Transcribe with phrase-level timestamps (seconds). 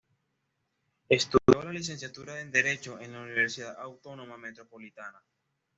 [1.09, 5.21] Estudió la Licenciatura en Derecho en la Universidad Autónoma Metropolitana.